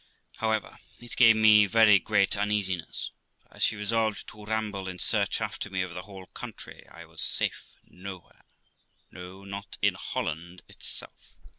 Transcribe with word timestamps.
However, 0.37 0.79
it 0.99 1.15
gave 1.15 1.35
me 1.35 1.67
very 1.67 1.99
great 1.99 2.35
uneasiness; 2.35 3.11
for 3.43 3.53
as 3.53 3.61
she 3.61 3.75
resolved 3.75 4.27
to 4.29 4.43
ramble 4.45 4.87
in 4.87 4.97
search 4.97 5.39
after 5.39 5.69
rne 5.69 5.83
over 5.85 5.93
the 5.93 6.01
whole 6.01 6.25
country, 6.25 6.87
I 6.87 7.05
was 7.05 7.21
safe 7.21 7.75
nowhere, 7.83 8.45
no, 9.11 9.43
not 9.43 9.77
in 9.79 9.93
Holland 9.93 10.63
itself. 10.67 11.35